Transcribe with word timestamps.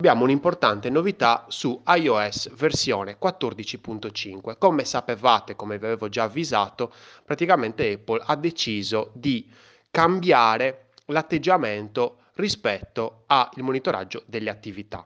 abbiamo 0.00 0.22
un'importante 0.22 0.90
novità 0.90 1.46
su 1.48 1.82
iOS 1.84 2.54
versione 2.54 3.18
14.5. 3.20 4.56
Come 4.56 4.84
sapevate, 4.84 5.56
come 5.56 5.76
vi 5.76 5.86
avevo 5.86 6.08
già 6.08 6.22
avvisato, 6.22 6.94
praticamente 7.24 7.94
Apple 7.94 8.22
ha 8.24 8.36
deciso 8.36 9.10
di 9.14 9.50
cambiare 9.90 10.90
l'atteggiamento 11.06 12.26
rispetto 12.34 13.24
al 13.26 13.50
monitoraggio 13.56 14.22
delle 14.26 14.50
attività. 14.50 15.04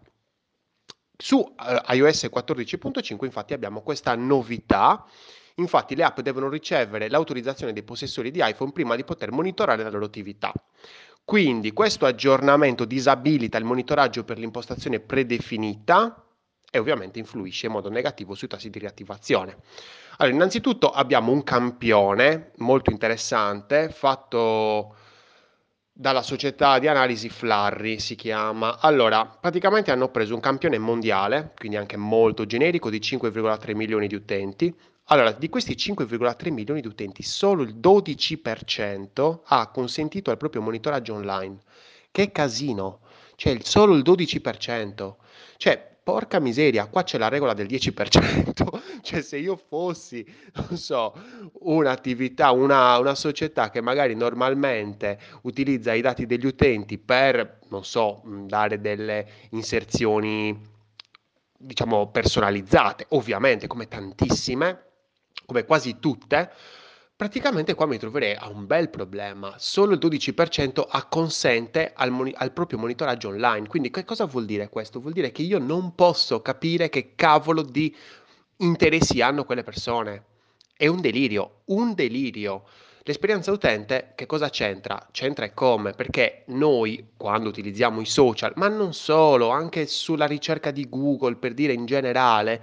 Su 1.16 1.38
uh, 1.38 1.93
iOS 1.95 2.24
14.5 2.24 3.24
infatti 3.24 3.54
abbiamo 3.54 3.80
questa 3.80 4.14
novità, 4.14 5.06
infatti 5.54 5.96
le 5.96 6.04
app 6.04 6.20
devono 6.20 6.50
ricevere 6.50 7.09
l'autorizzazione 7.09 7.72
dei 7.72 7.82
possessori 7.82 8.30
di 8.30 8.43
iPhone 8.43 8.72
prima 8.72 8.95
di 8.95 9.04
poter 9.04 9.32
monitorare 9.32 9.84
la 9.84 9.88
loro 9.88 10.04
attività. 10.04 10.52
Quindi 11.25 11.73
questo 11.73 12.04
aggiornamento 12.04 12.84
disabilita 12.84 13.59
il 13.59 13.64
monitoraggio 13.64 14.25
per 14.25 14.39
l'impostazione 14.39 15.00
predefinita 15.00 16.27
e 16.71 16.79
ovviamente 16.79 17.18
influisce 17.18 17.67
in 17.67 17.72
modo 17.72 17.90
negativo 17.90 18.35
sui 18.35 18.48
tassi 18.48 18.71
di 18.71 18.79
riattivazione. 18.79 19.58
Allora, 20.18 20.35
innanzitutto 20.35 20.90
abbiamo 20.90 21.31
un 21.31 21.43
campione 21.43 22.53
molto 22.57 22.90
interessante 22.90 23.90
fatto 23.90 24.96
dalla 25.93 26.22
società 26.22 26.79
di 26.79 26.89
analisi 26.89 27.29
Flarry 27.29 27.98
si 27.98 28.14
chiama. 28.14 28.79
Allora, 28.81 29.26
praticamente 29.26 29.90
hanno 29.90 30.09
preso 30.09 30.34
un 30.34 30.40
campione 30.40 30.79
mondiale, 30.79 31.53
quindi 31.57 31.76
anche 31.76 31.96
molto 31.96 32.47
generico, 32.47 32.89
di 32.89 32.98
5,3 32.98 33.75
milioni 33.77 34.06
di 34.06 34.14
utenti, 34.14 34.75
allora, 35.06 35.33
di 35.33 35.48
questi 35.48 35.74
5,3 35.74 36.52
milioni 36.52 36.80
di 36.80 36.86
utenti, 36.86 37.22
solo 37.22 37.62
il 37.62 37.77
12% 37.77 39.41
ha 39.44 39.70
consentito 39.70 40.30
al 40.30 40.36
proprio 40.36 40.62
monitoraggio 40.62 41.14
online. 41.14 41.58
Che 42.11 42.30
casino! 42.30 43.00
Cioè, 43.36 43.58
solo 43.62 43.94
il 43.94 44.02
12%. 44.02 45.14
Cioè, 45.56 45.97
porca 46.02 46.38
miseria, 46.38 46.86
qua 46.86 47.02
c'è 47.02 47.19
la 47.19 47.28
regola 47.28 47.52
del 47.52 47.66
10%. 47.66 49.00
cioè, 49.03 49.22
se 49.22 49.39
io 49.39 49.56
fossi, 49.56 50.25
non 50.55 50.78
so, 50.78 51.14
un'attività, 51.61 52.53
una, 52.53 52.97
una 52.98 53.14
società 53.16 53.70
che 53.70 53.81
magari 53.81 54.14
normalmente 54.14 55.19
utilizza 55.42 55.92
i 55.92 56.00
dati 56.00 56.27
degli 56.27 56.47
utenti 56.47 56.98
per, 56.98 57.59
non 57.69 57.84
so, 57.84 58.22
dare 58.25 58.81
delle 58.81 59.27
inserzioni, 59.50 60.59
diciamo, 61.59 62.11
personalizzate, 62.11 63.06
ovviamente, 63.11 63.66
come 63.66 63.89
tantissime 63.89 64.91
come 65.47 65.65
quasi 65.65 65.98
tutte, 65.98 66.51
praticamente 67.17 67.75
qua 67.75 67.87
mi 67.87 67.98
troverei 67.98 68.35
a 68.35 68.48
un 68.48 68.67
bel 68.67 68.91
problema. 68.91 69.55
Solo 69.59 69.93
il 69.93 69.99
12% 69.99 70.84
acconsente 70.89 71.93
al, 71.95 72.11
moni- 72.11 72.34
al, 72.37 72.53
proprio 72.53 72.79
monitoraggio 72.79 73.29
online. 73.29 73.69
Quindi 73.69 73.91
che 73.91 74.05
cosa 74.05 74.25
vuol 74.25 74.45
dire 74.45 74.69
questo? 74.69 75.01
Vuol 75.01 75.12
dire 75.12 75.31
che 75.31 75.43
io 75.43 75.59
non 75.59 75.95
posso 75.95 76.43
capire 76.43 76.89
che 76.89 77.12
cavolo 77.15 77.62
di 77.62 77.95
interessi 78.57 79.21
hanno 79.21 79.45
quelle 79.45 79.62
persone. 79.62 80.25
È 80.77 80.87
un 80.87 81.01
delirio, 81.01 81.61
un 81.67 81.95
delirio. 81.95 82.65
L'esperienza 83.05 83.51
utente 83.51 84.12
che 84.15 84.27
cosa 84.27 84.49
c'entra? 84.49 85.09
C'entra 85.11 85.45
e 85.45 85.55
come? 85.55 85.93
Perché 85.93 86.45
noi 86.49 87.11
quando 87.17 87.49
utilizziamo 87.49 88.01
i 88.01 88.06
social, 88.06 88.53
ma 88.56 88.69
non 88.69 88.95
solo, 88.95 89.51
anche 89.51 89.87
sulla 89.87 90.27
ricerca 90.27 90.71
di 90.71 90.89
Google 90.89 91.37
per 91.37 91.53
dire 91.53 91.73
in 91.73 91.84
generale, 91.84 92.62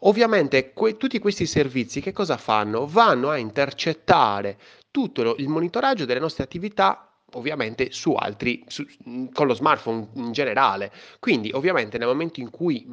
Ovviamente 0.00 0.72
que- 0.72 0.96
tutti 0.96 1.18
questi 1.18 1.46
servizi 1.46 2.00
che 2.00 2.12
cosa 2.12 2.36
fanno? 2.36 2.86
Vanno 2.86 3.30
a 3.30 3.36
intercettare 3.36 4.58
tutto 4.90 5.22
lo- 5.22 5.36
il 5.38 5.48
monitoraggio 5.48 6.04
delle 6.04 6.20
nostre 6.20 6.44
attività 6.44 7.04
ovviamente 7.34 7.92
su 7.92 8.12
altri, 8.12 8.64
su, 8.66 8.84
con 9.32 9.46
lo 9.46 9.54
smartphone 9.54 10.08
in 10.14 10.32
generale. 10.32 10.90
Quindi 11.20 11.50
ovviamente 11.52 11.96
nel 11.98 12.08
momento 12.08 12.40
in 12.40 12.50
cui 12.50 12.84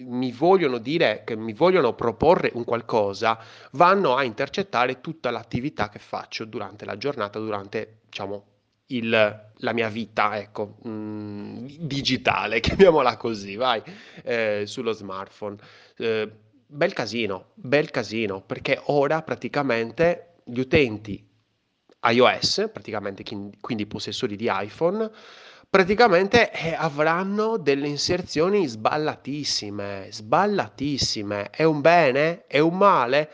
mi 0.00 0.32
vogliono 0.32 0.78
dire 0.78 1.22
che 1.24 1.36
mi 1.36 1.52
vogliono 1.52 1.94
proporre 1.94 2.50
un 2.54 2.64
qualcosa, 2.64 3.38
vanno 3.72 4.14
a 4.16 4.22
intercettare 4.24 5.00
tutta 5.00 5.30
l'attività 5.30 5.88
che 5.88 5.98
faccio 5.98 6.44
durante 6.44 6.84
la 6.84 6.96
giornata, 6.96 7.38
durante 7.38 7.98
diciamo 8.06 8.44
il, 8.88 9.10
la 9.56 9.72
mia 9.72 9.88
vita, 9.88 10.38
ecco, 10.38 10.76
mh, 10.82 11.66
digitale, 11.80 12.60
chiamiamola 12.60 13.16
così, 13.16 13.56
vai, 13.56 13.82
eh, 14.24 14.64
sullo 14.66 14.92
smartphone. 14.92 15.56
Eh, 15.96 16.30
bel 16.66 16.92
casino, 16.92 17.46
bel 17.54 17.90
casino, 17.90 18.40
perché 18.42 18.80
ora 18.86 19.22
praticamente 19.22 20.34
gli 20.44 20.60
utenti 20.60 21.26
iOS, 22.10 22.70
praticamente 22.72 23.24
quindi 23.60 23.86
possessori 23.86 24.36
di 24.36 24.48
iPhone, 24.50 25.10
praticamente 25.68 26.50
eh, 26.52 26.74
avranno 26.74 27.56
delle 27.58 27.88
inserzioni 27.88 28.66
sballatissime, 28.66 30.08
sballatissime. 30.10 31.50
È 31.50 31.64
un 31.64 31.80
bene? 31.80 32.46
È 32.46 32.58
un 32.58 32.76
male? 32.76 33.30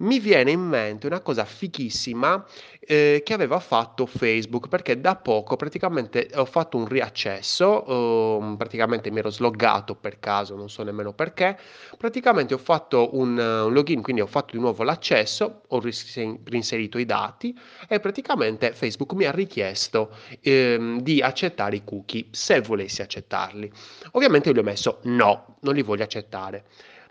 Mi 0.00 0.18
viene 0.18 0.50
in 0.50 0.60
mente 0.60 1.06
una 1.06 1.20
cosa 1.20 1.44
fichissima 1.44 2.44
eh, 2.80 3.22
che 3.24 3.32
aveva 3.32 3.60
fatto 3.60 4.06
Facebook 4.06 4.68
perché 4.68 5.00
da 5.00 5.16
poco 5.16 5.56
praticamente 5.56 6.28
ho 6.34 6.44
fatto 6.44 6.76
un 6.76 6.86
riaccesso, 6.86 8.40
eh, 8.40 8.56
praticamente 8.56 9.10
mi 9.10 9.18
ero 9.18 9.30
sloggato 9.30 9.94
per 9.94 10.18
caso, 10.18 10.56
non 10.56 10.68
so 10.68 10.82
nemmeno 10.82 11.12
perché, 11.12 11.58
praticamente 11.96 12.54
ho 12.54 12.58
fatto 12.58 13.16
un, 13.16 13.38
un 13.38 13.72
login, 13.72 14.02
quindi 14.02 14.22
ho 14.22 14.26
fatto 14.26 14.56
di 14.56 14.60
nuovo 14.60 14.82
l'accesso, 14.82 15.62
ho 15.68 15.80
reinserito 15.80 16.98
i 16.98 17.04
dati 17.04 17.56
e 17.88 18.00
praticamente 18.00 18.72
Facebook 18.72 19.12
mi 19.12 19.24
ha 19.24 19.30
richiesto 19.30 20.14
eh, 20.40 20.98
di 21.00 21.20
accettare 21.20 21.76
i 21.76 21.84
cookie 21.84 22.26
se 22.30 22.60
volessi 22.60 23.02
accettarli. 23.02 23.70
Ovviamente 24.12 24.52
gli 24.52 24.58
ho 24.58 24.62
messo 24.62 25.00
no, 25.04 25.56
non 25.60 25.74
li 25.74 25.82
voglio 25.82 26.04
accettare. 26.04 26.64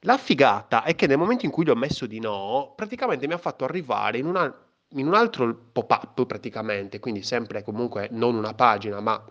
La 0.04 0.18
figata 0.18 0.84
è 0.84 0.96
che 0.96 1.08
nel 1.08 1.18
momento 1.18 1.46
in 1.46 1.52
cui 1.52 1.66
gli 1.66 1.70
ho 1.70 1.76
messo 1.76 2.06
di 2.06 2.20
no, 2.20 2.74
praticamente 2.76 3.28
mi 3.28 3.34
ha 3.34 3.38
fatto 3.38 3.66
arrivare 3.66 4.18
in, 4.18 4.26
una, 4.26 4.54
in 4.94 5.08
un 5.08 5.14
altro 5.14 5.54
pop-up, 5.72 6.26
praticamente, 6.26 7.00
quindi 7.00 7.22
sempre 7.22 7.64
comunque 7.64 8.08
non 8.12 8.36
una 8.36 8.54
pagina, 8.54 9.02
ma 9.02 9.22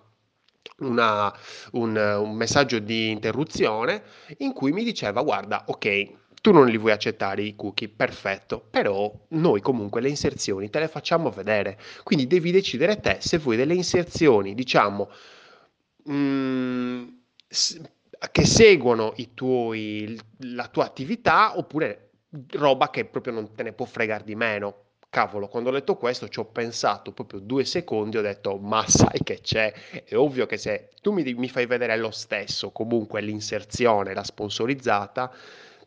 una, 0.81 1.33
un, 1.73 1.97
un 1.97 2.35
messaggio 2.35 2.79
di 2.79 3.11
interruzione 3.11 4.03
in 4.39 4.53
cui 4.53 4.73
mi 4.73 4.85
diceva 4.85 5.23
guarda, 5.23 5.65
ok, 5.67 6.17
tu 6.41 6.53
non 6.53 6.67
li 6.67 6.79
vuoi 6.79 6.93
accettare 6.93 7.43
i 7.43 7.57
cookie, 7.57 7.89
perfetto, 7.89 8.63
però 8.71 9.13
noi 9.29 9.61
comunque 9.61 10.01
le 10.01 10.09
inserzioni 10.09 10.71
te 10.71 10.81
le 10.81 10.89
facciamo 10.89 11.31
vedere, 11.31 11.79
quindi 12.03 12.27
devi 12.27 12.51
decidere 12.51 13.01
te 13.01 13.19
se 13.21 13.39
vuoi 13.39 13.57
delle 13.57 13.75
inserzioni, 13.75 14.55
diciamo, 14.55 15.09
mh, 16.05 16.13
mm, 16.13 17.09
che 18.33 18.45
seguono 18.45 19.15
tuoi, 19.35 20.19
la 20.41 20.67
tua 20.69 20.85
attività 20.85 21.57
oppure 21.57 22.11
roba 22.53 22.91
che 22.91 23.05
proprio 23.05 23.33
non 23.33 23.55
te 23.55 23.63
ne 23.63 23.73
può 23.73 23.87
fregare 23.87 24.25
di 24.25 24.35
meno. 24.35 24.85
Cavolo, 25.11 25.49
quando 25.49 25.71
ho 25.71 25.73
letto 25.73 25.97
questo 25.97 26.29
ci 26.29 26.39
ho 26.39 26.45
pensato 26.45 27.13
proprio 27.13 27.41
due 27.41 27.65
secondi, 27.65 28.19
ho 28.19 28.23
detto 28.23 28.59
ma 28.59 28.85
sai 28.87 29.21
che 29.23 29.41
c'è? 29.41 29.73
È 30.05 30.15
ovvio 30.15 30.45
che 30.45 30.59
se 30.59 30.91
tu 31.01 31.13
mi, 31.13 31.23
mi 31.35 31.49
fai 31.49 31.65
vedere 31.65 31.97
lo 31.97 32.11
stesso, 32.11 32.71
comunque 32.73 33.23
l'inserzione, 33.23 34.13
la 34.13 34.23
sponsorizzata, 34.25 35.33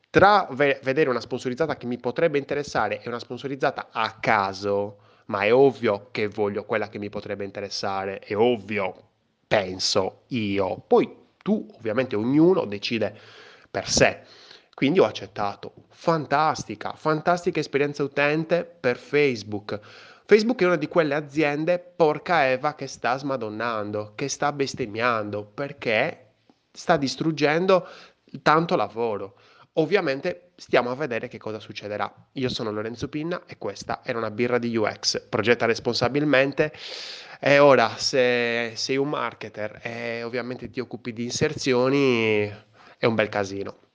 tra 0.09 0.47
ve- 0.52 0.80
vedere 0.81 1.09
una 1.09 1.20
sponsorizzata 1.20 1.78
che 1.78 1.86
mi 1.86 2.00
potrebbe 2.00 2.40
interessare 2.40 3.02
e 3.02 3.08
una 3.09 3.20
sponsorizzata 3.20 3.90
a 3.91 4.18
caso, 4.20 4.97
ma 5.25 5.44
è 5.44 5.53
ovvio 5.53 6.09
che 6.09 6.28
voglio 6.28 6.66
quella 6.66 6.90
che 6.90 6.97
mi 6.97 7.09
potrebbe 7.09 7.46
interessare, 7.46 8.20
è 8.20 8.36
ovvio, 8.36 9.09
penso 9.47 10.24
io. 10.30 10.84
Poi 10.88 11.20
tu, 11.41 11.68
ovviamente 11.75 12.16
ognuno 12.16 12.66
decide 12.66 13.18
per 13.69 13.90
sé. 13.90 14.22
Quindi 14.74 15.00
ho 15.00 15.06
accettato. 15.06 15.74
Fantastica, 15.90 16.94
fantastica 16.94 17.59
esperienza 17.59 18.03
utente 18.03 18.63
per 18.63 18.97
Facebook. 18.97 19.79
Facebook 20.25 20.62
è 20.62 20.66
una 20.66 20.78
di 20.78 20.88
quelle 20.88 21.13
aziende, 21.13 21.78
porca 21.78 22.47
Eva, 22.47 22.74
che 22.74 22.88
sta 22.88 23.18
smadonnando, 23.18 24.13
che 24.16 24.29
sta 24.29 24.52
bestemmiando, 24.52 25.44
perché 25.44 26.35
sta 26.72 26.96
distruggendo 26.97 27.87
tanto 28.41 28.76
lavoro. 28.76 29.37
Ovviamente 29.73 30.52
stiamo 30.55 30.90
a 30.90 30.96
vedere 30.96 31.28
che 31.28 31.37
cosa 31.37 31.59
succederà. 31.59 32.14
Io 32.34 32.49
sono 32.49 32.72
Lorenzo 32.72 33.08
Pinna 33.08 33.44
e 33.46 33.58
questa 33.58 34.02
era 34.03 34.17
una 34.17 34.32
birra 34.32 34.58
di 34.58 34.76
UX. 34.76 35.28
Progetta 35.28 35.66
responsabilmente. 35.66 36.73
E 37.43 37.58
ora, 37.59 37.97
se 37.97 38.73
sei 38.76 38.97
un 38.97 39.09
marketer 39.09 39.79
e 39.84 40.23
ovviamente 40.23 40.70
ti 40.70 40.79
occupi 40.79 41.11
di 41.11 41.23
inserzioni, 41.23 42.47
è 42.97 43.05
un 43.05 43.16
bel 43.16 43.29
casino. 43.29 43.91